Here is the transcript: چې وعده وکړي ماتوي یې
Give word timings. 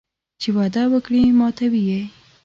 چې 0.41 0.49
وعده 0.57 0.83
وکړي 0.93 1.21
ماتوي 1.39 1.81
یې 1.89 2.01